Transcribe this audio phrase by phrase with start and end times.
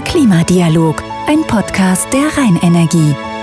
[0.00, 3.33] Klimadialog, ein Podcast der Rheinenergie.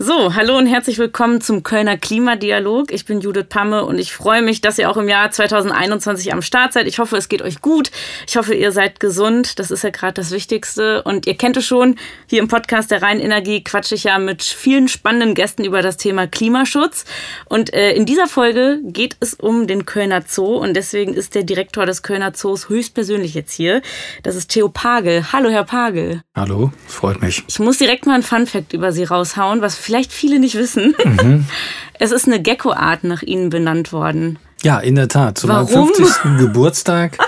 [0.00, 2.92] So, hallo und herzlich willkommen zum Kölner Klimadialog.
[2.92, 6.40] Ich bin Judith Pamme und ich freue mich, dass ihr auch im Jahr 2021 am
[6.40, 6.86] Start seid.
[6.86, 7.90] Ich hoffe, es geht euch gut.
[8.28, 9.58] Ich hoffe, ihr seid gesund.
[9.58, 11.02] Das ist ja gerade das Wichtigste.
[11.02, 11.96] Und ihr kennt es schon,
[12.28, 16.28] hier im Podcast der Rheinenergie quatsche ich ja mit vielen spannenden Gästen über das Thema
[16.28, 17.04] Klimaschutz.
[17.46, 21.42] Und äh, in dieser Folge geht es um den Kölner Zoo und deswegen ist der
[21.42, 23.82] Direktor des Kölner Zoos höchstpersönlich jetzt hier.
[24.22, 25.32] Das ist Theo Pagel.
[25.32, 26.22] Hallo, Herr Pagel.
[26.36, 27.42] Hallo, freut mich.
[27.48, 30.94] Ich muss direkt mal ein Fun-Fact über Sie raushauen, was vielleicht viele nicht wissen.
[31.04, 31.44] Mhm.
[32.00, 34.38] Es ist eine Gecko-Art nach Ihnen benannt worden.
[34.62, 35.38] Ja, in der Tat.
[35.38, 35.88] Zu Warum?
[35.88, 36.16] meinem 50.
[36.38, 37.18] Geburtstag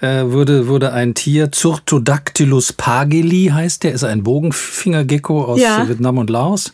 [0.00, 5.88] äh, wurde, wurde ein Tier, Zurtodactylus pageli heißt der, ist ein Bogenfingergecko aus ja.
[5.88, 6.72] Vietnam und Laos.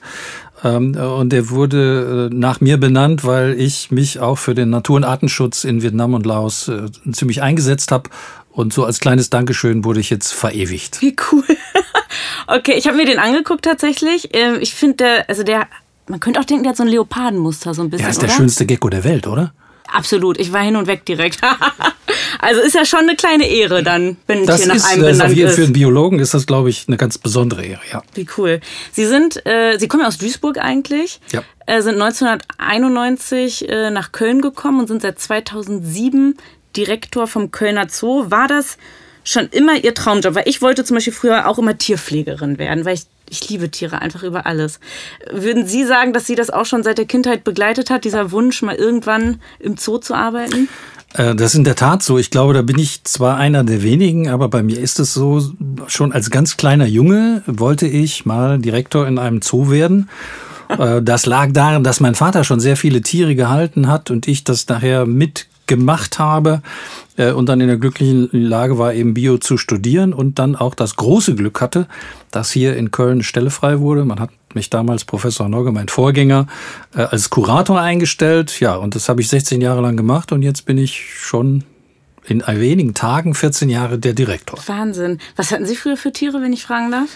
[0.64, 4.96] Ähm, und der wurde äh, nach mir benannt, weil ich mich auch für den Natur-
[4.96, 8.10] und Artenschutz in Vietnam und Laos äh, ziemlich eingesetzt habe.
[8.50, 11.00] Und so als kleines Dankeschön wurde ich jetzt verewigt.
[11.00, 11.44] Wie cool.
[12.46, 14.30] Okay, ich habe mir den angeguckt tatsächlich.
[14.32, 15.66] Ähm, ich finde, der, also der,
[16.08, 18.04] man könnte auch denken, der hat so ein Leopardenmuster so ein bisschen.
[18.04, 18.36] Der ist der oder?
[18.36, 19.52] schönste Gecko der Welt, oder?
[19.92, 21.40] Absolut, ich war hin und weg direkt.
[22.38, 25.38] also ist ja schon eine kleine Ehre dann, wenn das hier nach einem das benannt
[25.38, 25.54] ist.
[25.54, 28.02] Für einen Biologen ist das, glaube ich, eine ganz besondere Ehre, ja.
[28.14, 28.60] Wie cool.
[28.92, 31.42] Sie sind, äh, Sie kommen aus Duisburg eigentlich, ja.
[31.66, 36.36] äh, sind 1991 äh, nach Köln gekommen und sind seit 2007
[36.74, 38.30] Direktor vom Kölner Zoo.
[38.30, 38.78] War das
[39.24, 40.34] schon immer ihr Traumjob?
[40.34, 44.00] Weil ich wollte zum Beispiel früher auch immer Tierpflegerin werden, weil ich, ich liebe Tiere
[44.00, 44.80] einfach über alles.
[45.30, 48.62] Würden Sie sagen, dass Sie das auch schon seit der Kindheit begleitet hat, dieser Wunsch,
[48.62, 50.68] mal irgendwann im Zoo zu arbeiten?
[51.14, 52.18] Äh, das ist in der Tat so.
[52.18, 55.42] Ich glaube, da bin ich zwar einer der wenigen, aber bei mir ist es so,
[55.86, 60.08] schon als ganz kleiner Junge wollte ich mal Direktor in einem Zoo werden.
[60.68, 64.44] Äh, das lag daran, dass mein Vater schon sehr viele Tiere gehalten hat und ich
[64.44, 65.46] das nachher mit
[65.76, 66.60] gemacht habe
[67.16, 70.74] äh, und dann in der glücklichen Lage war, eben Bio zu studieren und dann auch
[70.74, 71.86] das große Glück hatte,
[72.30, 74.04] dass hier in Köln eine Stelle frei wurde.
[74.04, 76.46] Man hat mich damals Professor Nogge, mein Vorgänger,
[76.94, 78.60] äh, als Kurator eingestellt.
[78.60, 81.64] Ja, und das habe ich 16 Jahre lang gemacht und jetzt bin ich schon
[82.26, 84.58] in wenigen Tagen 14 Jahre der Direktor.
[84.66, 85.18] Wahnsinn.
[85.36, 87.08] Was hatten Sie früher für Tiere, wenn ich fragen darf?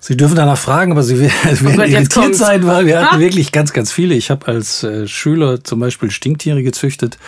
[0.00, 3.52] Sie dürfen danach fragen, aber Sie werden oh Gott, irritiert sein, weil wir hatten wirklich
[3.52, 4.14] ganz, ganz viele.
[4.14, 7.18] Ich habe als äh, Schüler zum Beispiel Stinktiere gezüchtet.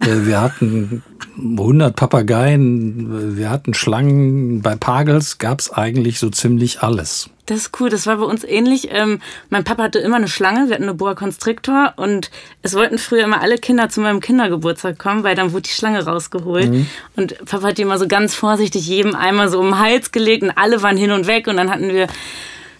[0.00, 1.02] Äh, wir hatten
[1.36, 4.62] 100 Papageien, wir hatten Schlangen.
[4.62, 7.28] Bei Pagels gab es eigentlich so ziemlich alles.
[7.46, 8.88] Das ist cool, das war bei uns ähnlich.
[8.90, 12.30] Ähm, mein Papa hatte immer eine Schlange, wir hatten eine Boa Constrictor und
[12.62, 16.04] es wollten früher immer alle Kinder zu meinem Kindergeburtstag kommen, weil dann wurde die Schlange
[16.04, 16.70] rausgeholt.
[16.70, 16.86] Mhm.
[17.16, 20.42] Und Papa hat die immer so ganz vorsichtig jedem einmal so um den Hals gelegt
[20.42, 22.06] und alle waren hin und weg und dann hatten wir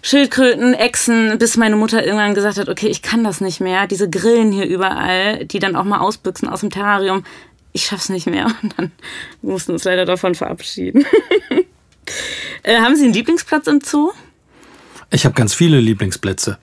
[0.00, 3.86] Schildkröten, Echsen, bis meine Mutter irgendwann gesagt hat, okay, ich kann das nicht mehr.
[3.86, 7.24] Diese Grillen hier überall, die dann auch mal ausbüchsen aus dem Terrarium,
[7.74, 8.46] ich schaff's nicht mehr.
[8.62, 8.92] Und dann
[9.42, 11.04] mussten wir uns leider davon verabschieden.
[12.62, 14.12] äh, haben Sie einen Lieblingsplatz im Zoo?
[15.10, 16.58] Ich habe ganz viele Lieblingsplätze.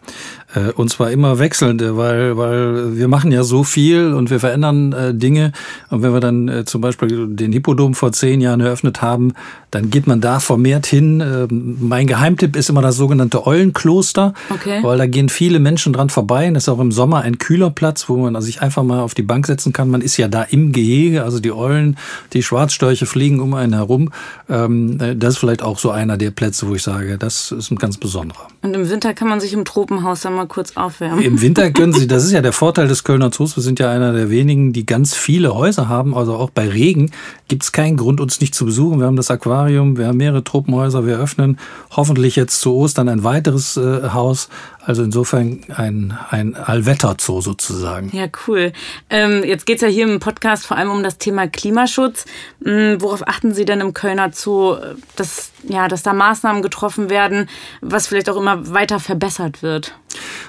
[0.53, 4.93] Äh, und zwar immer wechselnde, weil, weil wir machen ja so viel und wir verändern
[4.93, 5.51] äh, Dinge.
[5.89, 9.33] Und wenn wir dann äh, zum Beispiel den Hippodom vor zehn Jahren eröffnet haben,
[9.71, 11.21] dann geht man da vermehrt hin.
[11.21, 14.83] Ähm, mein Geheimtipp ist immer das sogenannte Eulenkloster, okay.
[14.83, 16.47] weil da gehen viele Menschen dran vorbei.
[16.47, 19.13] Und das ist auch im Sommer ein kühler Platz, wo man sich einfach mal auf
[19.13, 19.89] die Bank setzen kann.
[19.89, 21.97] Man ist ja da im Gehege, also die Eulen,
[22.33, 24.11] die Schwarzstörche fliegen um einen herum.
[24.49, 27.77] Ähm, das ist vielleicht auch so einer der Plätze, wo ich sage, das ist ein
[27.77, 28.47] ganz besonderer.
[28.61, 31.21] Und im Winter kann man sich im Tropenhaus dann mal kurz aufwärmen.
[31.21, 33.91] Im Winter können Sie, das ist ja der Vorteil des Kölner Zoos, wir sind ja
[33.91, 37.11] einer der wenigen, die ganz viele Häuser haben, also auch bei Regen
[37.47, 38.99] gibt es keinen Grund, uns nicht zu besuchen.
[38.99, 41.59] Wir haben das Aquarium, wir haben mehrere Tropenhäuser, wir öffnen
[41.89, 44.47] hoffentlich jetzt zu Ostern ein weiteres äh, Haus.
[44.83, 48.09] Also insofern ein, ein Allwetterzoo sozusagen.
[48.15, 48.73] Ja, cool.
[49.09, 52.25] Ähm, jetzt geht es ja hier im Podcast vor allem um das Thema Klimaschutz.
[52.63, 54.77] Hm, worauf achten Sie denn im Kölner Zoo,
[55.15, 57.47] dass, ja, dass da Maßnahmen getroffen werden,
[57.81, 59.93] was vielleicht auch immer weiter verbessert wird?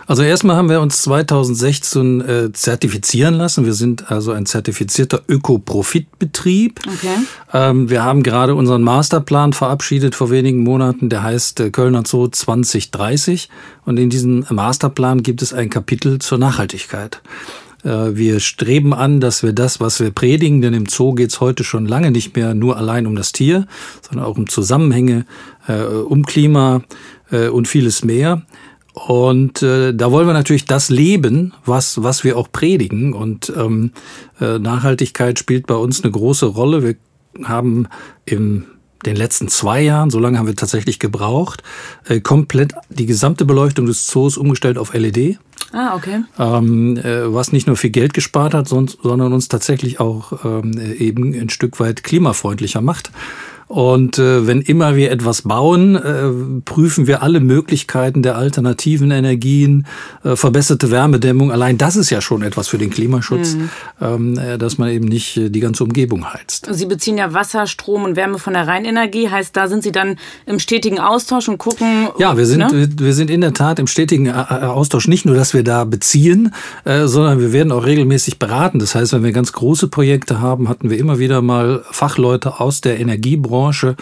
[0.07, 3.65] Also erstmal haben wir uns 2016 äh, zertifizieren lassen.
[3.65, 6.81] Wir sind also ein zertifizierter Öko-Profit-Betrieb.
[6.87, 7.17] Okay.
[7.53, 11.09] Ähm, wir haben gerade unseren Masterplan verabschiedet vor wenigen Monaten.
[11.09, 13.49] Der heißt äh, Kölner Zoo 2030.
[13.84, 17.22] Und in diesem Masterplan gibt es ein Kapitel zur Nachhaltigkeit.
[17.84, 21.41] Äh, wir streben an, dass wir das, was wir predigen, denn im Zoo geht es
[21.41, 23.66] heute schon lange nicht mehr nur allein um das Tier,
[24.09, 25.27] sondern auch um Zusammenhänge,
[25.69, 26.83] äh, um Klima
[27.31, 28.43] äh, und vieles mehr.
[28.92, 33.15] Und äh, da wollen wir natürlich das leben, was, was wir auch predigen.
[33.15, 33.92] Und ähm,
[34.41, 36.83] äh, Nachhaltigkeit spielt bei uns eine große Rolle.
[36.83, 36.97] Wir
[37.47, 37.89] haben
[38.27, 38.66] im
[39.04, 41.62] den letzten zwei Jahren, so lange haben wir tatsächlich gebraucht,
[42.09, 45.38] äh, komplett die gesamte Beleuchtung des Zoos umgestellt auf LED.
[45.72, 46.22] Ah, okay.
[46.38, 51.33] Ähm, äh, was nicht nur viel Geld gespart hat, sondern uns tatsächlich auch ähm, eben
[51.33, 53.10] ein Stück weit klimafreundlicher macht.
[53.72, 59.86] Und äh, wenn immer wir etwas bauen, äh, prüfen wir alle Möglichkeiten der alternativen Energien,
[60.24, 61.51] äh, verbesserte Wärmedämmung.
[61.51, 63.71] Allein das ist ja schon etwas für den Klimaschutz, mhm.
[64.03, 66.69] ähm, äh, dass man eben nicht äh, die ganze Umgebung heizt.
[66.71, 69.30] Sie beziehen ja Wasser, Strom und Wärme von der Rheinenergie.
[69.30, 72.09] Heißt, da sind Sie dann im stetigen Austausch und gucken.
[72.19, 72.69] Ja, wir sind, ne?
[72.71, 75.09] wir, wir sind in der Tat im stetigen äh, Austausch.
[75.09, 76.53] Nicht nur, dass wir da beziehen,
[76.84, 78.80] äh, sondern wir werden auch regelmäßig beraten.
[78.80, 82.83] Das heißt, wenn wir ganz große Projekte haben, hatten wir immer wieder mal Fachleute aus
[82.83, 83.94] der Energiebranche Branche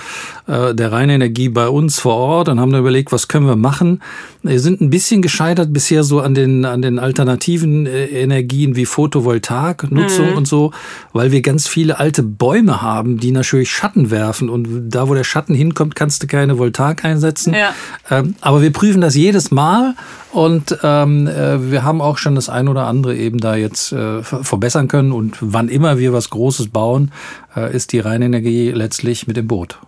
[0.47, 4.01] äh, der Rheinenergie bei uns vor Ort und haben da überlegt, was können wir machen.
[4.43, 8.87] Wir sind ein bisschen gescheitert bisher so an den, an den alternativen äh, Energien wie
[8.87, 10.37] Photovoltaik-Nutzung mhm.
[10.37, 10.73] und so,
[11.13, 15.25] weil wir ganz viele alte Bäume haben, die natürlich Schatten werfen und da, wo der
[15.25, 17.55] Schatten hinkommt, kannst du keine Voltaik einsetzen.
[17.55, 17.75] Ja.
[18.11, 19.95] Ähm, aber wir prüfen das jedes Mal
[20.33, 24.23] und ähm, äh, wir haben auch schon das ein oder andere eben da jetzt äh,
[24.23, 25.13] verbessern können.
[25.13, 27.13] Und wann immer wir was Großes bauen,
[27.57, 29.79] äh, ist die Rheinenergie letztlich mit im Boot.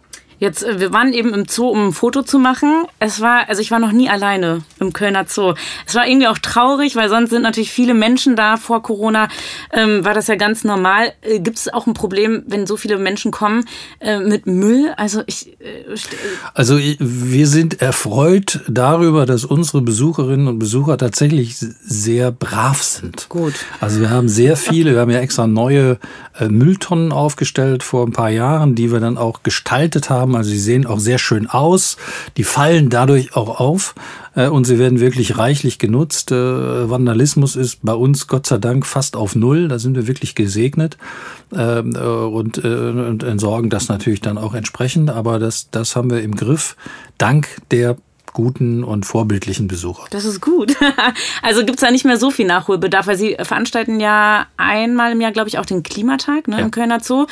[0.43, 2.87] Jetzt, äh, wir waren eben im Zoo, um ein Foto zu machen.
[2.99, 5.55] Es war, also ich war noch nie alleine im Kölner Zoo.
[5.87, 8.56] Es war irgendwie auch traurig, weil sonst sind natürlich viele Menschen da.
[8.56, 9.29] Vor Corona
[9.73, 11.12] ähm, war das ja ganz normal.
[11.21, 13.67] Äh, Gibt es auch ein Problem, wenn so viele Menschen kommen
[14.00, 14.93] äh, mit Müll?
[14.97, 15.47] Also ich.
[15.61, 15.85] Äh,
[16.55, 23.29] also wir sind erfreut darüber, dass unsere Besucherinnen und Besucher tatsächlich sehr brav sind.
[23.29, 23.55] Gut.
[23.79, 26.00] Also wir haben sehr viele, wir haben ja extra neue
[26.41, 30.31] äh, Mülltonnen aufgestellt vor ein paar Jahren, die wir dann auch gestaltet haben.
[30.34, 31.96] Also sie sehen auch sehr schön aus.
[32.37, 33.94] Die fallen dadurch auch auf
[34.34, 36.32] äh, und sie werden wirklich reichlich genutzt.
[36.32, 39.69] Äh, Vandalismus ist bei uns Gott sei Dank fast auf Null.
[39.69, 40.99] Da sind wir wirklich gesegnet
[41.52, 45.11] ähm, und, und entsorgen das natürlich dann auch entsprechend.
[45.11, 46.76] Aber das, das haben wir im Griff.
[47.19, 47.96] Dank der
[48.32, 50.05] guten und vorbildlichen Besucher.
[50.11, 50.75] Das ist gut.
[51.43, 55.20] Also gibt es da nicht mehr so viel Nachholbedarf, weil Sie veranstalten ja einmal im
[55.20, 56.62] Jahr, glaube ich, auch den Klimatag ne, ja.
[56.62, 57.26] im Kölner Zoo.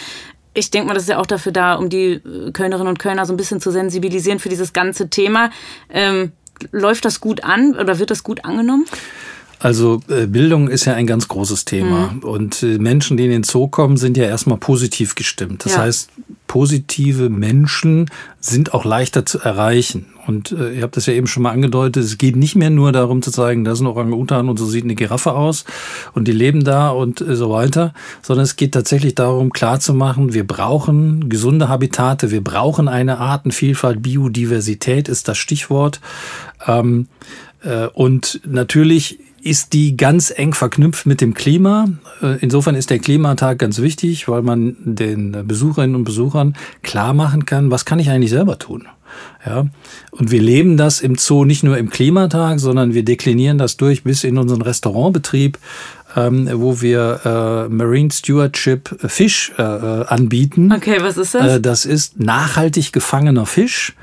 [0.60, 3.24] Ich denke mal, das ist ja auch dafür da, um die äh, Kölnerinnen und Kölner
[3.24, 5.50] so ein bisschen zu sensibilisieren für dieses ganze Thema.
[5.88, 6.32] Ähm,
[6.70, 8.84] läuft das gut an oder wird das gut angenommen?
[9.60, 12.12] Also äh, Bildung ist ja ein ganz großes Thema.
[12.12, 12.18] Mhm.
[12.20, 15.66] Und äh, Menschen, die in den Zoo kommen, sind ja erstmal positiv gestimmt.
[15.66, 15.82] Das ja.
[15.82, 16.10] heißt,
[16.46, 18.10] positive Menschen
[18.40, 20.06] sind auch leichter zu erreichen.
[20.26, 22.90] Und äh, ihr habt das ja eben schon mal angedeutet, es geht nicht mehr nur
[22.92, 25.64] darum zu zeigen, da ist ein Orang-Utan und so sieht eine Giraffe aus
[26.14, 27.92] und die leben da und äh, so weiter,
[28.22, 35.08] sondern es geht tatsächlich darum, klarzumachen, wir brauchen gesunde Habitate, wir brauchen eine Artenvielfalt, Biodiversität
[35.08, 36.00] ist das Stichwort.
[36.66, 37.08] Ähm,
[37.62, 41.88] äh, und natürlich ist die ganz eng verknüpft mit dem Klima.
[42.22, 47.46] Äh, insofern ist der Klimatag ganz wichtig, weil man den Besucherinnen und Besuchern klar machen
[47.46, 48.86] kann, was kann ich eigentlich selber tun.
[49.44, 49.66] Ja,
[50.12, 54.04] und wir leben das im Zoo nicht nur im Klimatag, sondern wir deklinieren das durch
[54.04, 55.58] bis in unseren Restaurantbetrieb,
[56.14, 60.72] ähm, wo wir äh, Marine Stewardship Fisch äh, äh, anbieten.
[60.72, 61.54] Okay, was ist das?
[61.54, 63.94] Äh, das ist nachhaltig gefangener Fisch.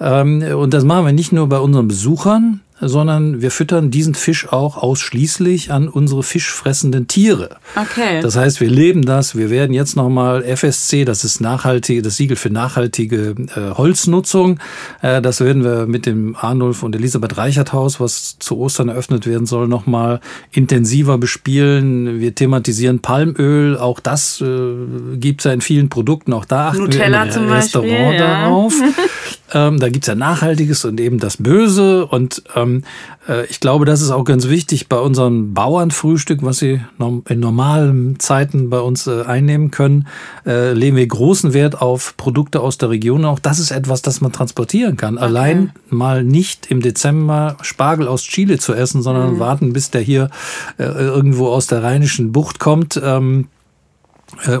[0.00, 4.52] Ähm, und das machen wir nicht nur bei unseren Besuchern, sondern wir füttern diesen Fisch
[4.52, 7.56] auch ausschließlich an unsere fischfressenden Tiere.
[7.74, 8.20] Okay.
[8.20, 9.34] Das heißt, wir leben das.
[9.36, 14.60] Wir werden jetzt nochmal FSC, das ist nachhaltige, das Siegel für nachhaltige äh, Holznutzung.
[15.00, 19.26] Äh, das werden wir mit dem Arnulf und Elisabeth Reichert Haus, was zu Ostern eröffnet
[19.26, 20.20] werden soll, nochmal
[20.52, 22.20] intensiver bespielen.
[22.20, 23.78] Wir thematisieren Palmöl.
[23.78, 26.32] Auch das äh, gibt es ja in vielen Produkten.
[26.34, 28.42] Auch da achten Nutella wir im Restaurant Beispiel, ja.
[28.42, 28.74] darauf.
[29.52, 32.82] ähm, da gibt's ja Nachhaltiges und eben das Böse und ähm,
[33.28, 36.80] äh, ich glaube, das ist auch ganz wichtig bei unserem Bauernfrühstück, was Sie
[37.28, 40.08] in normalen Zeiten bei uns äh, einnehmen können.
[40.44, 43.24] Äh, legen wir großen Wert auf Produkte aus der Region.
[43.24, 45.16] Auch das ist etwas, das man transportieren kann.
[45.16, 45.24] Okay.
[45.24, 49.38] Allein mal nicht im Dezember Spargel aus Chile zu essen, sondern mhm.
[49.38, 50.30] warten, bis der hier
[50.78, 53.00] irgendwo aus der rheinischen Bucht kommt.
[53.02, 53.55] Ähm, äh,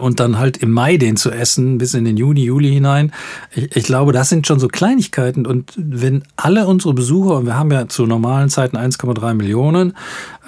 [0.00, 3.12] und dann halt im Mai den zu essen, bis in den Juni, Juli hinein.
[3.54, 5.44] Ich, ich, glaube, das sind schon so Kleinigkeiten.
[5.44, 9.94] Und wenn alle unsere Besucher, und wir haben ja zu normalen Zeiten 1,3 Millionen,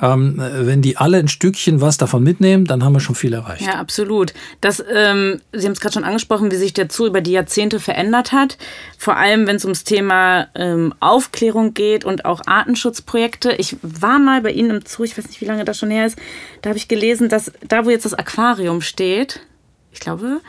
[0.00, 3.66] ähm, wenn die alle ein Stückchen was davon mitnehmen, dann haben wir schon viel erreicht.
[3.66, 4.32] Ja, absolut.
[4.60, 7.80] Das, ähm, Sie haben es gerade schon angesprochen, wie sich der Zoo über die Jahrzehnte
[7.80, 8.58] verändert hat.
[8.96, 13.52] Vor allem, wenn es ums Thema ähm, Aufklärung geht und auch Artenschutzprojekte.
[13.52, 16.06] Ich war mal bei Ihnen im Zoo, ich weiß nicht, wie lange das schon her
[16.06, 16.18] ist,
[16.62, 19.40] da habe ich gelesen, dass da, wo jetzt das Aquarium steht,
[19.92, 20.40] ich glaube,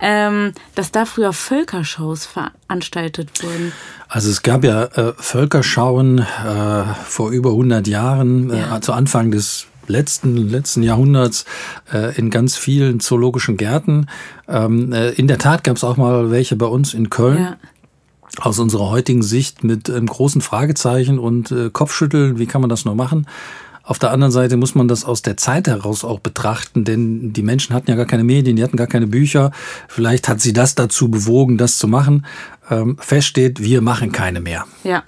[0.00, 3.72] ähm, dass da früher Völkershows veranstaltet wurden.
[4.08, 8.80] Also es gab ja äh, Völkerschauen äh, vor über 100 Jahren, äh, ja.
[8.80, 11.44] zu Anfang des letzten, letzten Jahrhunderts
[11.92, 14.06] äh, in ganz vielen zoologischen Gärten.
[14.48, 17.38] Ähm, äh, in der Tat gab es auch mal welche bei uns in Köln.
[17.38, 17.56] Ja.
[18.40, 22.84] Aus unserer heutigen Sicht mit einem großen Fragezeichen und äh, Kopfschütteln, wie kann man das
[22.84, 23.26] nur machen?
[23.86, 27.44] Auf der anderen Seite muss man das aus der Zeit heraus auch betrachten, denn die
[27.44, 29.52] Menschen hatten ja gar keine Medien, die hatten gar keine Bücher.
[29.86, 32.26] Vielleicht hat sie das dazu bewogen, das zu machen
[32.70, 34.64] ähm, feststeht, wir machen keine mehr.
[34.84, 35.04] Ja,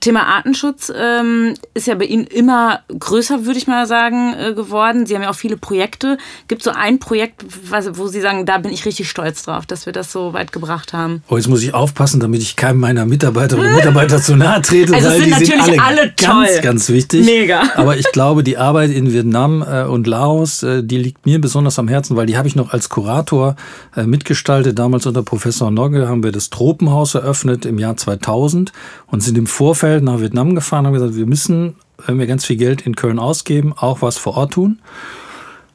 [0.00, 5.06] Thema Artenschutz ähm, ist ja bei Ihnen immer größer, würde ich mal sagen, äh, geworden.
[5.06, 6.18] Sie haben ja auch viele Projekte.
[6.48, 9.66] Gibt es so ein Projekt, was, wo Sie sagen, da bin ich richtig stolz drauf,
[9.66, 11.22] dass wir das so weit gebracht haben?
[11.28, 14.94] Oh, jetzt muss ich aufpassen, damit ich keinem meiner Mitarbeiterinnen und Mitarbeiter zu nahe trete,
[14.94, 17.24] also weil sind die natürlich sind alle, alle ganz, ganz wichtig.
[17.24, 17.62] Mega.
[17.76, 21.78] Aber ich glaube, die Arbeit in Vietnam äh, und Laos, äh, die liegt mir besonders
[21.78, 23.56] am Herzen, weil die habe ich noch als Kurator
[23.96, 24.78] äh, mitgestaltet.
[24.78, 28.72] Damals unter Professor Nogge haben wir das Tropenhaus eröffnet im Jahr 2000
[29.06, 32.44] und sind im Vorfeld nach Vietnam gefahren und haben gesagt, wir müssen, wenn wir ganz
[32.44, 34.78] viel Geld in Köln ausgeben, auch was vor Ort tun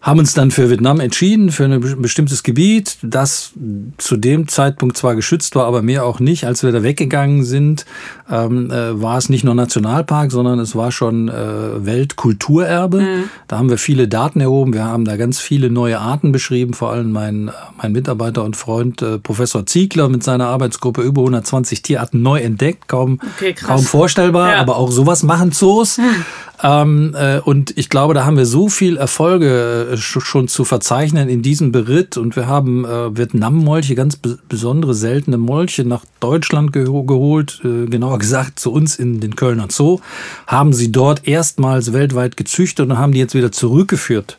[0.08, 3.52] haben uns dann für Vietnam entschieden, für ein bestimmtes Gebiet, das
[3.98, 6.46] zu dem Zeitpunkt zwar geschützt war, aber mehr auch nicht.
[6.46, 7.86] Als wir da weggegangen sind,
[8.32, 13.02] ähm, äh, war es nicht nur Nationalpark, sondern es war schon äh, Weltkulturerbe.
[13.02, 13.24] Mhm.
[13.50, 14.72] Da haben wir viele Daten erhoben.
[14.72, 16.74] Wir haben da ganz viele neue Arten beschrieben.
[16.74, 21.82] Vor allem mein, mein Mitarbeiter und Freund äh, Professor Ziegler mit seiner Arbeitsgruppe über 120
[21.82, 22.88] Tierarten neu entdeckt.
[22.88, 24.62] Kaum, okay, kaum vorstellbar, ja.
[24.62, 25.98] aber auch sowas machen Zoos.
[25.98, 26.04] Mhm.
[26.64, 31.30] Ähm, äh, und ich glaube, da haben wir so viel Erfolge äh, schon zu verzeichnen
[31.30, 32.18] in diesem Beritt.
[32.18, 38.18] Und wir haben äh, Vietnam-Molche, ganz besondere, seltene Molche nach Deutschland ge geholt, äh, genauer
[38.18, 40.00] gesagt zu uns in den Kölner Zoo,
[40.48, 44.38] haben sie dort erstmals weltweit gezüchtet und haben die jetzt wieder zurückgeführt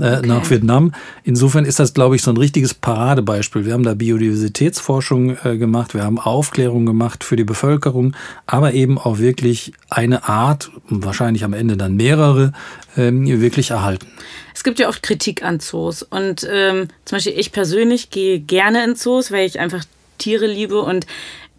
[0.00, 0.26] äh, okay.
[0.26, 0.92] nach Vietnam.
[1.24, 3.64] Insofern ist das, glaube ich, so ein richtiges Paradebeispiel.
[3.64, 8.16] Wir haben da Biodiversitätsforschung äh, gemacht, wir haben Aufklärung gemacht für die Bevölkerung,
[8.46, 12.52] aber eben auch wirklich eine Art, wahrscheinlich am Ende dann mehrere,
[12.96, 14.06] ähm, wirklich erhalten.
[14.54, 18.84] Es gibt ja oft Kritik an Zoos und ähm, zum Beispiel ich persönlich gehe gerne
[18.84, 19.84] in Zoos, weil ich einfach
[20.18, 21.06] Tiere liebe und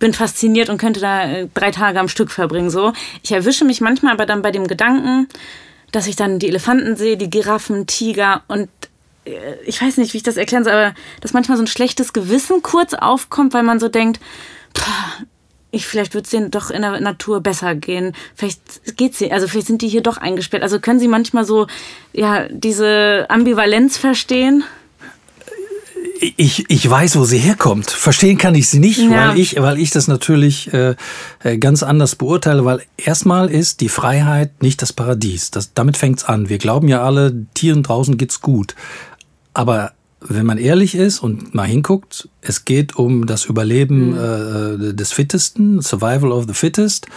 [0.01, 2.69] bin fasziniert und könnte da äh, drei Tage am Stück verbringen.
[2.69, 2.93] So,
[3.24, 5.27] ich erwische mich manchmal aber dann bei dem Gedanken,
[5.91, 8.69] dass ich dann die Elefanten sehe, die Giraffen, Tiger und
[9.25, 12.13] äh, ich weiß nicht, wie ich das erklären soll, aber dass manchmal so ein schlechtes
[12.13, 14.19] Gewissen kurz aufkommt, weil man so denkt,
[15.71, 18.13] ich, vielleicht wird es denen doch in der Natur besser gehen.
[18.36, 20.63] Vielleicht geht's sie, also vielleicht sind die hier doch eingesperrt.
[20.63, 21.67] Also können Sie manchmal so
[22.13, 24.63] ja diese Ambivalenz verstehen?
[26.38, 27.89] Ich, ich weiß, wo sie herkommt.
[27.89, 29.29] Verstehen kann ich sie nicht, ja.
[29.29, 30.96] weil, ich, weil ich das natürlich äh,
[31.43, 35.51] äh, ganz anders beurteile, weil erstmal ist die Freiheit nicht das Paradies.
[35.51, 36.50] Das, damit fängt's an.
[36.50, 38.75] Wir glauben ja alle, Tieren draußen geht's gut.
[39.53, 44.89] Aber wenn man ehrlich ist und mal hinguckt, es geht um das Überleben mhm.
[44.89, 47.08] äh, des Fittesten, Survival of the Fittest.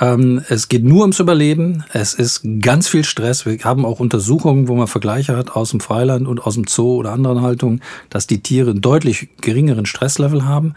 [0.00, 1.84] Ähm, es geht nur ums Überleben.
[1.92, 3.46] Es ist ganz viel Stress.
[3.46, 6.96] Wir haben auch Untersuchungen, wo man Vergleiche hat aus dem Freiland und aus dem Zoo
[6.96, 10.74] oder anderen Haltungen, dass die Tiere einen deutlich geringeren Stresslevel haben.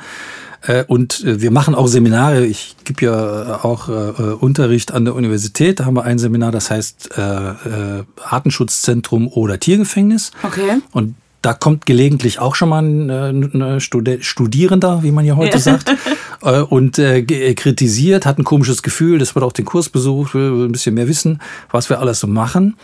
[0.61, 2.45] Äh, und äh, wir machen auch Seminare.
[2.45, 5.79] Ich gebe ja auch äh, Unterricht an der Universität.
[5.79, 7.17] Da haben wir ein Seminar, das heißt
[8.23, 10.31] Artenschutzzentrum oder Tiergefängnis.
[10.43, 10.81] Okay.
[10.91, 15.59] Und da kommt gelegentlich auch schon mal ein, ein Studierender, wie man ja heute ja.
[15.59, 15.91] sagt,
[16.41, 20.33] äh, und äh, äh, kritisiert, hat ein komisches Gefühl, das wird auch den Kurs besucht,
[20.33, 21.39] will ein bisschen mehr wissen,
[21.71, 22.75] was wir alles so machen.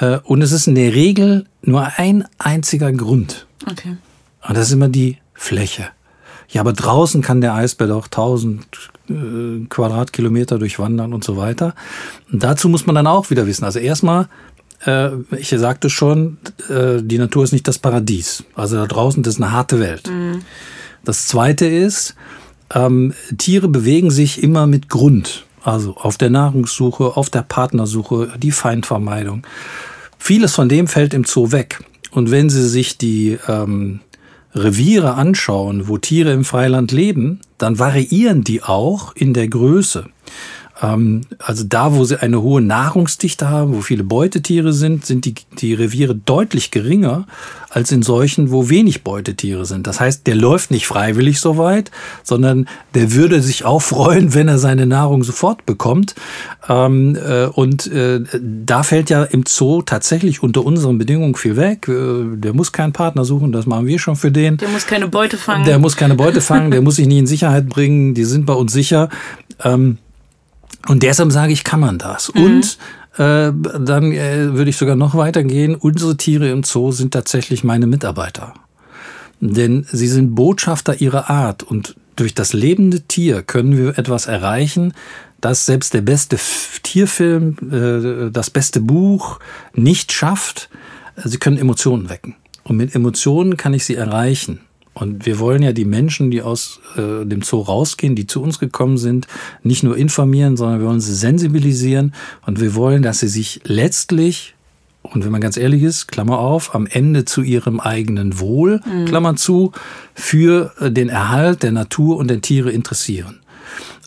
[0.00, 3.46] Äh, und es ist in der Regel nur ein einziger Grund.
[3.68, 3.96] Okay.
[4.46, 5.88] Und das ist immer die Fläche.
[6.48, 8.64] Ja, aber draußen kann der Eisbär doch 1000
[9.08, 11.74] äh, Quadratkilometer durchwandern und so weiter.
[12.32, 13.64] Und dazu muss man dann auch wieder wissen.
[13.64, 14.26] Also erstmal äh,
[15.38, 18.44] ich sagte schon, äh, die Natur ist nicht das Paradies.
[18.54, 20.08] Also da draußen, das ist eine harte Welt.
[20.08, 20.42] Mhm.
[21.04, 22.14] Das Zweite ist,
[22.74, 25.46] ähm, Tiere bewegen sich immer mit Grund.
[25.62, 29.44] Also auf der Nahrungssuche, auf der Partnersuche, die Feindvermeidung.
[30.18, 31.82] Vieles von dem fällt im Zoo weg.
[32.10, 34.00] Und wenn Sie sich die ähm,
[34.54, 40.06] Reviere anschauen, wo Tiere im Freiland leben, dann variieren die auch in der Größe.
[40.82, 45.34] Ähm, also da, wo sie eine hohe Nahrungsdichte haben, wo viele Beutetiere sind, sind die,
[45.58, 47.26] die Reviere deutlich geringer
[47.70, 49.86] als in solchen, wo wenig Beutetiere sind.
[49.86, 51.90] Das heißt, der läuft nicht freiwillig so weit,
[52.22, 56.14] sondern der würde sich auch freuen, wenn er seine Nahrung sofort bekommt.
[56.68, 61.86] Ähm, äh, und äh, da fällt ja im Zoo tatsächlich unter unseren Bedingungen viel weg.
[61.88, 64.56] Äh, der muss keinen Partner suchen, das machen wir schon für den.
[64.56, 65.64] Der muss keine Beute fangen.
[65.64, 68.14] Der muss keine Beute fangen, der muss sich nie in Sicherheit bringen.
[68.14, 69.10] Die sind bei uns sicher.
[69.62, 69.98] Ähm,
[70.88, 72.32] und deshalb sage ich, kann man das.
[72.34, 72.44] Mhm.
[72.44, 72.78] Und
[73.18, 75.74] äh, dann äh, würde ich sogar noch weitergehen.
[75.74, 78.54] Unsere Tiere im Zoo sind tatsächlich meine Mitarbeiter.
[79.40, 81.62] Denn sie sind Botschafter ihrer Art.
[81.62, 84.94] Und durch das lebende Tier können wir etwas erreichen,
[85.40, 86.38] das selbst der beste
[86.82, 89.38] Tierfilm, äh, das beste Buch
[89.74, 90.70] nicht schafft.
[91.16, 92.36] Sie können Emotionen wecken.
[92.64, 94.60] Und mit Emotionen kann ich sie erreichen.
[94.98, 98.58] Und wir wollen ja die Menschen, die aus äh, dem Zoo rausgehen, die zu uns
[98.58, 99.26] gekommen sind,
[99.62, 102.14] nicht nur informieren, sondern wir wollen sie sensibilisieren
[102.46, 104.54] und wir wollen, dass sie sich letztlich
[105.02, 109.04] und wenn man ganz ehrlich ist, Klammer auf, am Ende zu ihrem eigenen Wohl, mhm.
[109.04, 109.70] Klammer zu,
[110.14, 113.38] für äh, den Erhalt der Natur und der Tiere interessieren.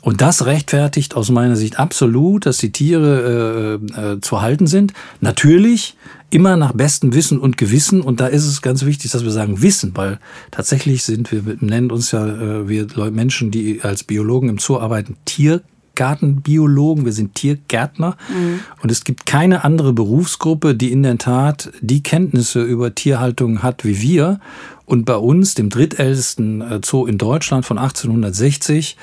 [0.01, 4.93] Und das rechtfertigt aus meiner Sicht absolut, dass die Tiere äh, äh, zu halten sind.
[5.19, 5.97] Natürlich
[6.29, 8.01] immer nach bestem Wissen und Gewissen.
[8.01, 10.19] Und da ist es ganz wichtig, dass wir sagen Wissen, weil
[10.51, 15.17] tatsächlich sind wir, nennen uns ja äh, wir Menschen, die als Biologen im Zoo arbeiten,
[15.25, 15.61] Tier
[15.99, 18.61] Gartenbiologen, wir sind Tiergärtner mhm.
[18.81, 23.83] und es gibt keine andere Berufsgruppe, die in der Tat die Kenntnisse über Tierhaltung hat
[23.83, 24.39] wie wir.
[24.85, 28.95] Und bei uns, dem drittältesten äh, Zoo in Deutschland von 1860,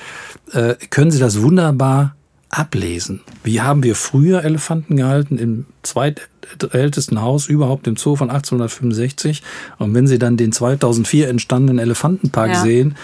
[0.53, 2.16] äh, können Sie das wunderbar
[2.57, 3.21] ablesen.
[3.43, 9.43] Wie haben wir früher Elefanten gehalten im zweitältesten Haus überhaupt im Zoo von 1865?
[9.77, 12.61] Und wenn Sie dann den 2004 entstandenen Elefantenpark ja.
[12.61, 12.95] sehen,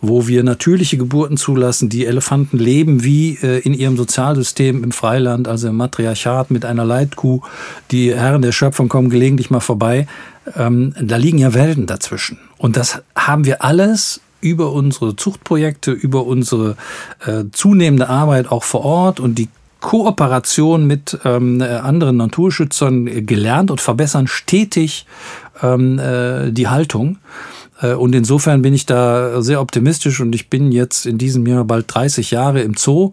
[0.00, 1.88] wo wir natürliche Geburten zulassen.
[1.88, 6.84] Die Elefanten leben wie äh, in ihrem Sozialsystem im Freiland, also im Matriarchat mit einer
[6.84, 7.40] Leitkuh.
[7.90, 10.06] Die Herren der Schöpfung kommen gelegentlich mal vorbei.
[10.56, 12.38] Ähm, da liegen ja Welten dazwischen.
[12.58, 16.76] Und das haben wir alles über unsere Zuchtprojekte, über unsere
[17.26, 19.48] äh, zunehmende Arbeit auch vor Ort und die
[19.80, 25.06] Kooperation mit ähm, anderen Naturschützern gelernt und verbessern stetig
[25.62, 27.18] ähm, äh, die Haltung.
[27.80, 31.64] Äh, und insofern bin ich da sehr optimistisch und ich bin jetzt in diesem Jahr
[31.64, 33.12] bald 30 Jahre im Zoo.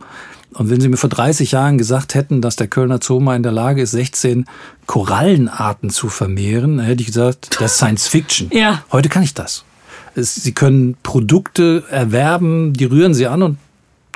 [0.53, 3.43] Und wenn Sie mir vor 30 Jahren gesagt hätten, dass der Kölner Zoo mal in
[3.43, 4.45] der Lage ist, 16
[4.85, 8.49] Korallenarten zu vermehren, hätte ich gesagt, das ist Science Fiction.
[8.51, 8.83] Ja.
[8.91, 9.65] Heute kann ich das.
[10.15, 13.57] Sie können Produkte erwerben, die rühren Sie an und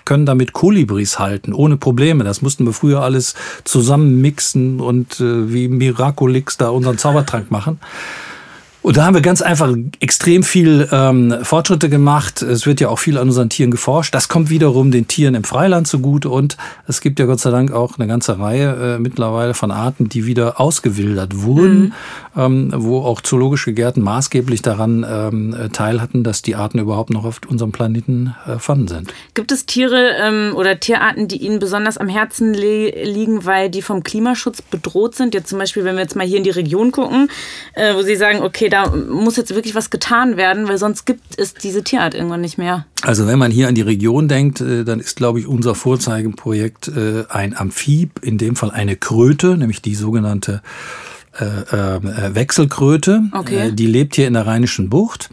[0.05, 2.23] können damit Kolibris halten, ohne Probleme.
[2.23, 7.79] Das mussten wir früher alles zusammenmixen und äh, wie Miraculix da unseren Zaubertrank machen.
[8.81, 12.41] Und da haben wir ganz einfach extrem viel ähm, Fortschritte gemacht.
[12.41, 14.15] Es wird ja auch viel an unseren Tieren geforscht.
[14.15, 16.29] Das kommt wiederum den Tieren im Freiland zugute.
[16.29, 16.55] Und
[16.87, 20.25] es gibt ja Gott sei Dank auch eine ganze Reihe äh, mittlerweile von Arten, die
[20.25, 21.93] wieder ausgewildert wurden,
[22.35, 22.41] mhm.
[22.41, 27.25] ähm, wo auch zoologische Gärten maßgeblich daran ähm, teil hatten, dass die Arten überhaupt noch
[27.25, 29.13] auf unserem Planeten äh, vorhanden sind.
[29.33, 34.03] Gibt es Tiere ähm, oder Tierarten, die Ihnen besonders am Herzen liegen, weil die vom
[34.03, 35.33] Klimaschutz bedroht sind?
[35.33, 37.29] Jetzt zum Beispiel, wenn wir jetzt mal hier in die Region gucken,
[37.73, 41.39] äh, wo Sie sagen, okay, da muss jetzt wirklich was getan werden, weil sonst gibt
[41.39, 42.85] es diese Tierart irgendwann nicht mehr.
[43.01, 46.89] Also wenn man hier an die Region denkt, äh, dann ist, glaube ich, unser Vorzeigeprojekt
[46.89, 50.61] äh, ein Amphib, in dem Fall eine Kröte, nämlich die sogenannte
[51.37, 53.23] äh, Wechselkröte.
[53.31, 53.71] Okay.
[53.71, 55.29] Die lebt hier in der Rheinischen Bucht.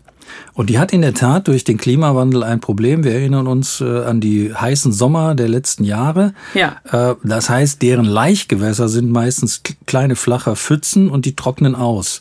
[0.55, 3.05] Und die hat in der Tat durch den Klimawandel ein Problem.
[3.05, 6.33] Wir erinnern uns äh, an die heißen Sommer der letzten Jahre.
[6.55, 6.77] Ja.
[6.91, 12.21] Äh, das heißt, deren Laichgewässer sind meistens kleine flache Pfützen und die trocknen aus.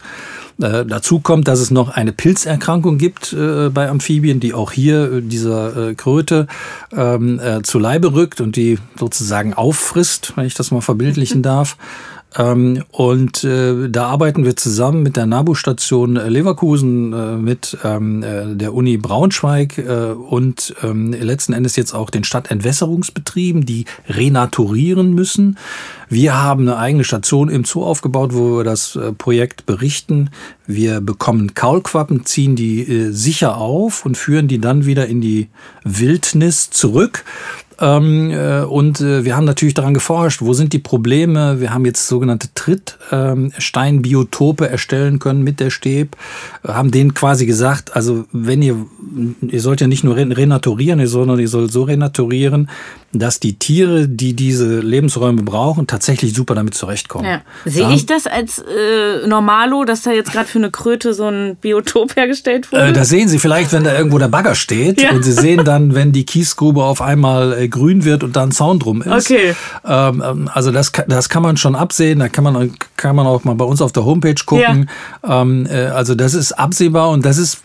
[0.62, 5.12] Äh, dazu kommt, dass es noch eine Pilzerkrankung gibt äh, bei Amphibien, die auch hier
[5.12, 6.48] äh, dieser äh, Kröte
[6.96, 11.78] ähm, äh, zu Leibe rückt und die sozusagen auffrisst, wenn ich das mal verbildlichen darf.
[12.38, 18.56] Ähm, und äh, da arbeiten wir zusammen mit der NABU-Station Leverkusen, äh, mit ähm, äh,
[18.56, 25.58] der Uni Braunschweig äh, und ähm, letzten Endes jetzt auch den Stadtentwässerungsbetrieben, die renaturieren müssen.
[26.10, 30.30] Wir haben eine eigene Station im Zoo aufgebaut, wo wir das äh, Projekt berichten.
[30.67, 35.48] Wir bekommen Kaulquappen, ziehen die sicher auf und führen die dann wieder in die
[35.84, 37.24] Wildnis zurück.
[37.80, 41.60] Ähm, äh, und äh, wir haben natürlich daran geforscht, wo sind die Probleme.
[41.60, 46.16] Wir haben jetzt sogenannte Trittsteinbiotope ähm, erstellen können mit der Stäb,
[46.66, 48.86] haben denen quasi gesagt, also wenn ihr,
[49.42, 52.70] ihr sollt ja nicht nur renaturieren, sondern ihr sollt so renaturieren,
[53.19, 57.25] dass die Tiere, die diese Lebensräume brauchen, tatsächlich super damit zurechtkommen.
[57.25, 57.41] Ja.
[57.65, 61.56] Sehe ich das als äh, Normalo, dass da jetzt gerade für eine Kröte so ein
[61.56, 62.88] Biotop hergestellt wurde?
[62.88, 65.12] Äh, das sehen Sie vielleicht, wenn da irgendwo der Bagger steht ja.
[65.12, 68.51] und Sie sehen dann, wenn die Kiesgrube auf einmal äh, grün wird und da ein
[68.51, 69.32] Zaun drum ist.
[69.32, 69.56] Okay.
[69.86, 73.43] Ähm, ähm also das, das kann man schon absehen, da kann man, kann man auch
[73.43, 74.89] mal bei uns auf der Homepage gucken.
[75.23, 75.41] Ja.
[75.41, 77.62] Ähm, äh, also das ist absehbar und das ist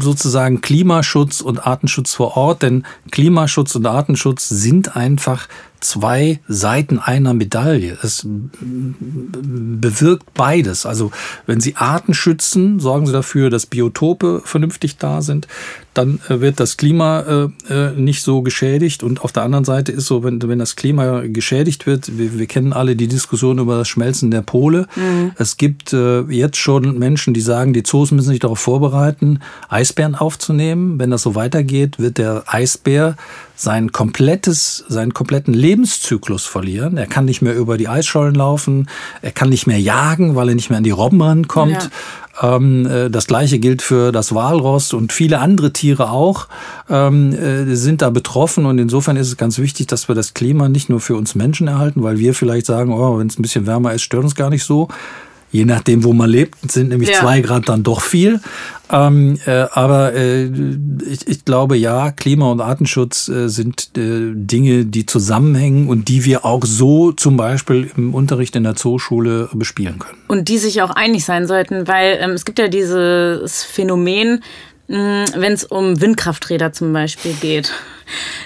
[0.00, 5.48] sozusagen Klimaschutz und Artenschutz vor Ort, denn Klimaschutz und Artenschutz sind einfach
[5.80, 7.98] zwei Seiten einer Medaille.
[8.02, 10.86] Es bewirkt beides.
[10.86, 11.10] Also
[11.46, 15.46] wenn Sie Arten schützen, sorgen Sie dafür, dass Biotope vernünftig da sind,
[15.94, 19.02] dann äh, wird das Klima äh, äh, nicht so geschädigt.
[19.02, 22.46] Und auf der anderen Seite ist so, wenn, wenn das Klima geschädigt wird, wir, wir
[22.46, 24.86] kennen alle die Diskussion über das Schmelzen der Pole.
[24.94, 25.32] Mhm.
[25.36, 30.14] Es gibt äh, jetzt schon Menschen, die sagen, die Zoos müssen sich darauf vorbereiten, Eisbären
[30.14, 30.98] aufzunehmen.
[30.98, 33.16] Wenn das so weitergeht, wird der Eisbär
[33.56, 36.96] sein komplettes, seinen kompletten Lebenszyklus verlieren.
[36.96, 38.88] Er kann nicht mehr über die Eisschollen laufen,
[39.20, 41.90] er kann nicht mehr jagen, weil er nicht mehr an die Robben rankommt.
[42.40, 42.56] Ja.
[42.56, 46.46] Ähm, äh, das gleiche gilt für das Walross und viele andere Tiere auch
[46.88, 48.64] ähm, äh, sind da betroffen.
[48.64, 51.68] Und insofern ist es ganz wichtig, dass wir das Klima nicht nur für uns Menschen
[51.68, 54.50] erhalten, weil wir vielleicht sagen, oh, wenn es ein bisschen wärmer ist, stört uns gar
[54.50, 54.88] nicht so
[55.50, 57.20] je nachdem, wo man lebt, sind nämlich ja.
[57.20, 58.40] zwei Grad dann doch viel.
[58.90, 64.86] Ähm, äh, aber äh, ich, ich, glaube, ja, Klima- und Artenschutz äh, sind äh, Dinge,
[64.86, 69.98] die zusammenhängen und die wir auch so zum Beispiel im Unterricht in der Zooschule bespielen
[69.98, 70.18] können.
[70.28, 74.42] Und die sich auch einig sein sollten, weil ähm, es gibt ja dieses Phänomen,
[74.86, 77.72] wenn es um Windkrafträder zum Beispiel geht.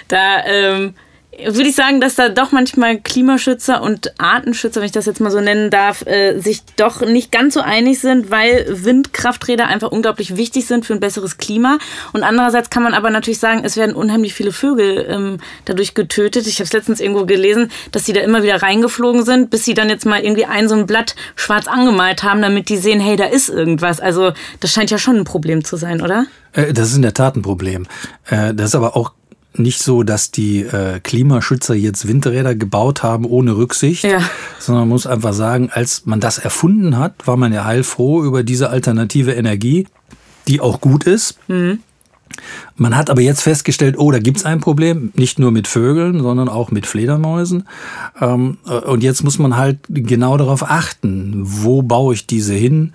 [0.08, 0.94] Da ähm,
[1.38, 5.30] würde ich sagen, dass da doch manchmal Klimaschützer und Artenschützer, wenn ich das jetzt mal
[5.30, 10.36] so nennen darf, äh, sich doch nicht ganz so einig sind, weil Windkrafträder einfach unglaublich
[10.36, 11.78] wichtig sind für ein besseres Klima.
[12.12, 16.46] Und andererseits kann man aber natürlich sagen, es werden unheimlich viele Vögel ähm, dadurch getötet.
[16.46, 19.74] Ich habe es letztens irgendwo gelesen, dass sie da immer wieder reingeflogen sind, bis sie
[19.74, 23.16] dann jetzt mal irgendwie ein so ein Blatt schwarz angemalt haben, damit die sehen, hey,
[23.16, 24.00] da ist irgendwas.
[24.00, 26.26] Also das scheint ja schon ein Problem zu sein, oder?
[26.52, 27.86] Äh, das ist in der Tat ein Problem.
[28.28, 29.12] Äh, das ist aber auch
[29.54, 34.20] nicht so, dass die äh, Klimaschützer jetzt Windräder gebaut haben ohne Rücksicht, ja.
[34.58, 38.42] sondern man muss einfach sagen, als man das erfunden hat, war man ja heilfroh über
[38.42, 39.86] diese alternative Energie,
[40.48, 41.36] die auch gut ist.
[41.48, 41.80] Mhm.
[42.76, 46.48] Man hat aber jetzt festgestellt, oh, da gibt's ein Problem, nicht nur mit Vögeln, sondern
[46.48, 47.68] auch mit Fledermäusen.
[48.20, 52.94] Ähm, äh, und jetzt muss man halt genau darauf achten, wo baue ich diese hin,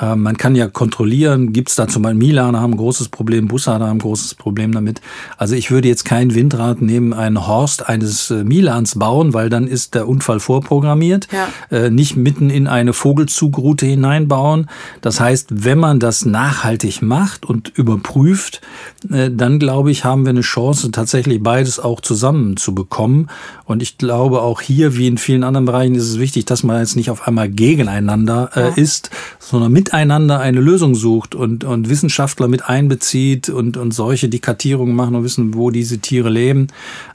[0.00, 3.48] äh, man kann ja kontrollieren, gibt es da zum Beispiel Milaner haben ein großes Problem,
[3.48, 5.00] Bussarder haben ein großes Problem damit.
[5.36, 9.66] Also ich würde jetzt kein Windrad neben einen Horst eines äh, Milans bauen, weil dann
[9.66, 11.28] ist der Unfall vorprogrammiert.
[11.32, 11.48] Ja.
[11.76, 14.68] Äh, nicht mitten in eine Vogelzugroute hineinbauen.
[15.00, 18.60] Das heißt, wenn man das nachhaltig macht und überprüft,
[19.08, 23.28] dann glaube ich, haben wir eine Chance, tatsächlich beides auch zusammen zu bekommen.
[23.64, 26.80] Und ich glaube, auch hier, wie in vielen anderen Bereichen, ist es wichtig, dass man
[26.80, 28.68] jetzt nicht auf einmal gegeneinander ja.
[28.68, 34.28] ist, sondern mit miteinander eine Lösung sucht und, und Wissenschaftler mit einbezieht und, und solche
[34.28, 36.66] die Kartierungen machen und wissen, wo diese Tiere leben.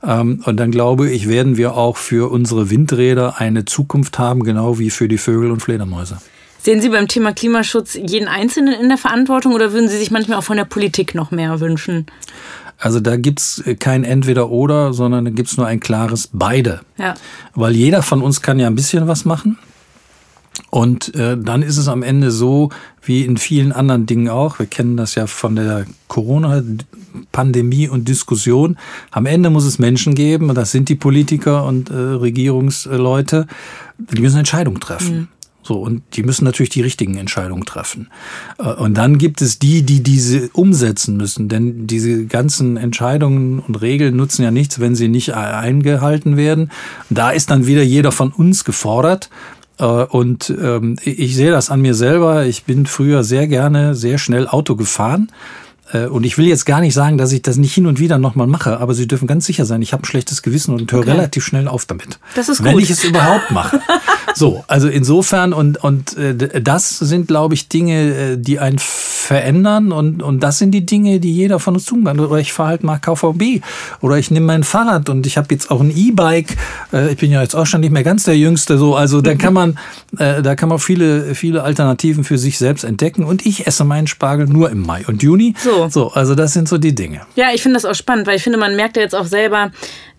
[0.03, 4.79] Ähm, und dann glaube ich, werden wir auch für unsere Windräder eine Zukunft haben, genau
[4.79, 6.17] wie für die Vögel und Fledermäuse.
[6.63, 10.39] Sehen Sie beim Thema Klimaschutz jeden Einzelnen in der Verantwortung oder würden Sie sich manchmal
[10.39, 12.07] auch von der Politik noch mehr wünschen?
[12.79, 16.81] Also da gibt's kein Entweder-Oder, sondern da gibt's nur ein klares Beide.
[16.97, 17.13] Ja.
[17.53, 19.59] Weil jeder von uns kann ja ein bisschen was machen.
[20.69, 22.69] Und äh, dann ist es am Ende so,
[23.01, 28.77] wie in vielen anderen Dingen auch, wir kennen das ja von der Corona-Pandemie und Diskussion,
[29.11, 33.47] am Ende muss es Menschen geben, und das sind die Politiker und äh, Regierungsleute,
[33.97, 35.15] die müssen Entscheidungen treffen.
[35.15, 35.27] Mhm.
[35.65, 38.09] So, und die müssen natürlich die richtigen Entscheidungen treffen.
[38.59, 41.47] Äh, und dann gibt es die, die diese umsetzen müssen.
[41.47, 46.69] Denn diese ganzen Entscheidungen und Regeln nutzen ja nichts, wenn sie nicht eingehalten werden.
[47.09, 49.29] Da ist dann wieder jeder von uns gefordert,
[49.81, 52.45] und ähm, ich sehe das an mir selber.
[52.45, 55.31] Ich bin früher sehr gerne sehr schnell Auto gefahren
[55.93, 58.17] äh, und ich will jetzt gar nicht sagen, dass ich das nicht hin und wieder
[58.17, 61.01] nochmal mache, aber Sie dürfen ganz sicher sein, ich habe ein schlechtes Gewissen und höre
[61.01, 61.11] okay.
[61.11, 62.19] relativ schnell auf damit.
[62.35, 62.67] Das ist gut.
[62.67, 63.79] Wenn ich es überhaupt mache.
[64.35, 69.91] so, also insofern und, und äh, das sind, glaube ich, Dinge, äh, die einen verändern
[69.91, 72.19] und, und das sind die Dinge, die jeder von uns tun kann.
[72.19, 73.63] Oder ich fahre halt mal KVB
[74.01, 76.57] oder ich nehme mein Fahrrad und ich habe jetzt auch ein E-Bike.
[77.11, 78.95] Ich bin ja jetzt auch schon nicht mehr ganz der Jüngste, so.
[78.95, 79.79] Also da kann man,
[80.11, 84.47] da kann man viele, viele Alternativen für sich selbst entdecken und ich esse meinen Spargel
[84.47, 85.55] nur im Mai und Juni.
[85.57, 85.87] So.
[85.89, 86.11] So.
[86.11, 87.21] also das sind so die Dinge.
[87.35, 89.71] Ja, ich finde das auch spannend, weil ich finde, man merkt ja jetzt auch selber,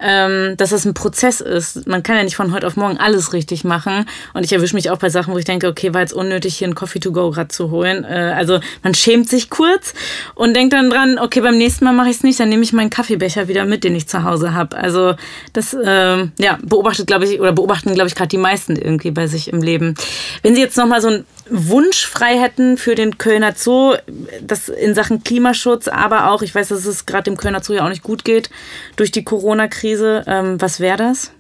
[0.05, 1.87] ähm, dass das ein Prozess ist.
[1.87, 4.05] Man kann ja nicht von heute auf morgen alles richtig machen.
[4.35, 6.69] Und ich erwische mich auch bei Sachen, wo ich denke, okay, war jetzt unnötig, hier
[6.69, 8.05] ein Coffee to go gerade zu holen.
[8.05, 9.95] Äh, also man schämt sich kurz
[10.35, 12.75] und denkt dann dran, okay, beim nächsten Mal mache ich es nicht, dann nehme ich
[12.75, 14.77] meinen Kaffeebecher wieder mit, den ich zu Hause habe.
[14.77, 15.15] Also
[15.55, 19.27] das äh, ja, beobachtet, glaube ich, oder beobachten, glaube ich, gerade die meisten irgendwie bei
[19.27, 19.95] sich im Leben.
[20.43, 23.95] Wenn Sie jetzt nochmal so ein Wunsch frei hätten für den Kölner Zoo,
[24.43, 27.85] das in Sachen Klimaschutz, aber auch, ich weiß, dass es gerade dem Kölner Zoo ja
[27.85, 28.51] auch nicht gut geht
[28.97, 30.25] durch die Corona-Krise.
[30.27, 31.33] Ähm, was wäre das?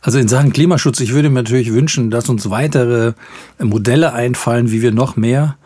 [0.00, 3.12] Also in Sachen Klimaschutz, ich würde mir natürlich wünschen, dass uns weitere
[3.58, 5.56] Modelle einfallen, wie wir noch mehr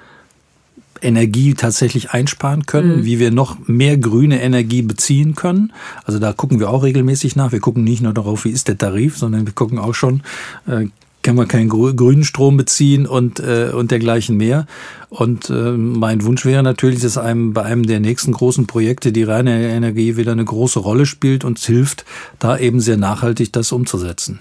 [1.02, 3.04] Energie tatsächlich einsparen können, mhm.
[3.04, 5.72] wie wir noch mehr grüne Energie beziehen können.
[6.04, 7.52] Also da gucken wir auch regelmäßig nach.
[7.52, 10.22] Wir gucken nicht nur darauf, wie ist der Tarif, sondern wir gucken auch schon,
[10.66, 10.86] äh,
[11.26, 14.68] kann man keinen grünen Strom beziehen und, äh, und dergleichen mehr.
[15.08, 19.24] Und äh, mein Wunsch wäre natürlich, dass einem bei einem der nächsten großen Projekte die
[19.24, 22.04] reine Energie wieder eine große Rolle spielt und hilft,
[22.38, 24.38] da eben sehr nachhaltig das umzusetzen.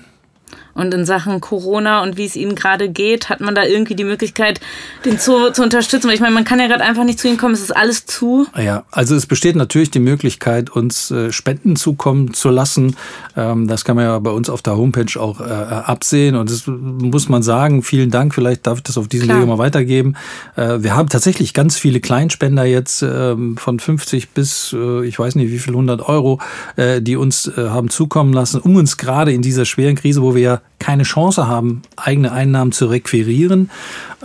[0.76, 4.04] Und in Sachen Corona und wie es ihnen gerade geht, hat man da irgendwie die
[4.04, 4.60] Möglichkeit,
[5.06, 6.08] den Zoo zu unterstützen.
[6.08, 8.06] Weil ich meine, man kann ja gerade einfach nicht zu ihnen kommen, es ist alles
[8.06, 8.46] zu.
[8.58, 12.98] Ja, also es besteht natürlich die Möglichkeit, uns äh, Spenden zukommen zu lassen.
[13.38, 16.36] Ähm, das kann man ja bei uns auf der Homepage auch äh, absehen.
[16.36, 18.36] Und das muss man sagen, vielen Dank.
[18.36, 20.18] Vielleicht darf ich das auf diesen Wege mal weitergeben.
[20.58, 25.52] Äh, wir haben tatsächlich ganz viele Kleinspender jetzt ähm, von 50 bis, ich weiß nicht
[25.52, 26.40] wie viel, 100 Euro,
[26.78, 30.62] die uns haben zukommen lassen, um uns gerade in dieser schweren Krise, wo wir ja
[30.80, 33.70] keine Chance haben, eigene Einnahmen zu requirieren,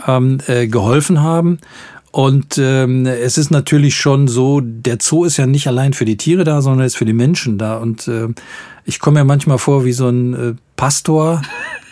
[0.07, 1.59] ähm, äh, geholfen haben.
[2.13, 6.17] Und ähm, es ist natürlich schon so, der Zoo ist ja nicht allein für die
[6.17, 7.77] Tiere da, sondern ist für die Menschen da.
[7.77, 8.29] Und äh,
[8.85, 11.43] ich komme mir manchmal vor wie so ein äh, Pastor,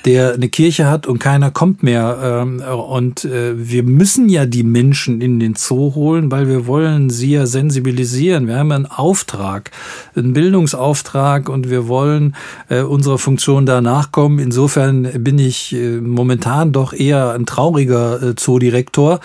[0.04, 2.18] der eine Kirche hat und keiner kommt mehr.
[2.22, 7.10] Ähm, und äh, wir müssen ja die Menschen in den Zoo holen, weil wir wollen
[7.10, 8.46] sie ja sensibilisieren.
[8.46, 9.70] Wir haben einen Auftrag,
[10.14, 12.34] einen Bildungsauftrag und wir wollen
[12.68, 14.38] äh, unserer Funktion da nachkommen.
[14.38, 19.20] Insofern bin ich äh, momentan doch eher ein trauriger Zoodirektor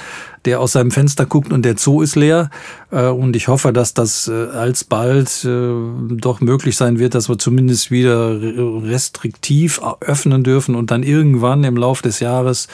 [0.46, 2.50] der aus seinem Fenster guckt und der Zoo ist leer.
[2.92, 5.72] Äh, und ich hoffe, dass das äh, alsbald äh,
[6.18, 11.78] doch möglich sein wird, dass wir zumindest wieder restriktiv öffnen dürfen und dann irgendwann im
[11.78, 12.68] Laufe des Jahres,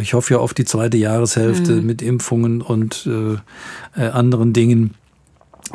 [0.00, 1.86] ich hoffe ja auf die zweite Jahreshälfte mhm.
[1.86, 3.08] mit Impfungen und
[3.94, 4.94] anderen Dingen,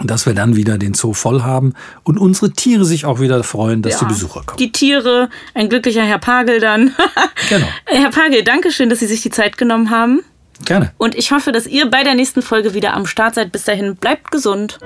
[0.02, 3.82] dass wir dann wieder den Zoo voll haben und unsere Tiere sich auch wieder freuen,
[3.82, 4.58] dass ja, die Besucher kommen.
[4.58, 6.94] Die Tiere, ein glücklicher Herr Pagel dann.
[7.50, 7.68] genau.
[7.86, 10.22] Herr Pagel, danke schön, dass Sie sich die Zeit genommen haben.
[10.66, 10.92] Gerne.
[10.98, 13.52] Und ich hoffe, dass ihr bei der nächsten Folge wieder am Start seid.
[13.52, 14.80] Bis dahin, bleibt gesund.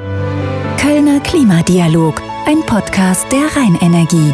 [0.80, 4.34] Kölner Klimadialog, ein Podcast der Rheinenergie.